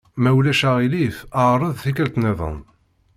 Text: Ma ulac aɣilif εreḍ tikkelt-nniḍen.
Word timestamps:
Ma 0.21 0.29
ulac 0.37 0.61
aɣilif 0.69 1.17
εreḍ 1.45 1.73
tikkelt-nniḍen. 1.83 2.57